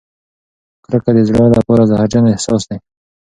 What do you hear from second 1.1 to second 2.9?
د زړه لپاره زهرجن احساس دی.